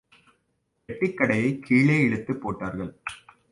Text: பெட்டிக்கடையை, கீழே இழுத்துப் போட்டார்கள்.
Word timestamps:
பெட்டிக்கடையை, 0.87 1.59
கீழே 1.59 1.99
இழுத்துப் 1.99 2.41
போட்டார்கள். 2.41 2.95